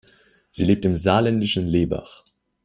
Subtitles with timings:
[0.49, 2.23] Sie lebt im saarländischen Lebach.